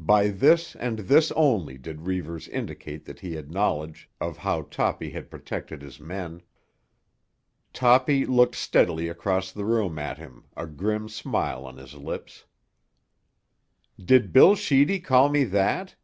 By 0.00 0.26
this 0.30 0.74
and 0.74 0.98
this 0.98 1.30
only 1.36 1.78
did 1.78 2.00
Reivers 2.08 2.48
indicate 2.48 3.04
that 3.04 3.20
he 3.20 3.34
had 3.34 3.52
knowledge 3.52 4.10
of 4.20 4.38
how 4.38 4.62
Toppy 4.62 5.10
had 5.10 5.30
protected 5.30 5.82
his 5.82 6.00
men. 6.00 6.42
Toppy 7.72 8.26
looked 8.26 8.56
steadily 8.56 9.06
across 9.06 9.52
the 9.52 9.64
room 9.64 10.00
at 10.00 10.18
him, 10.18 10.46
a 10.56 10.66
grim 10.66 11.08
smile 11.08 11.64
on 11.64 11.76
his 11.76 11.94
lips. 11.94 12.44
"Did 14.04 14.32
Bill 14.32 14.56
Sheedy 14.56 14.98
call 14.98 15.28
me 15.28 15.44
that?" 15.44 15.94